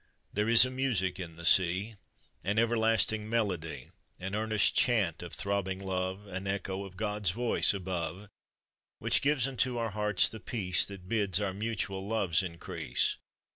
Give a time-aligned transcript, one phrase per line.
[0.33, 1.97] —There is a music in the sen,
[2.43, 8.27] An everlasting melody, An earnest chant of throbbing love, An echo of God's voice above,
[8.97, 13.17] Which gives unto our hearts the peace That bids our mutual loves increase.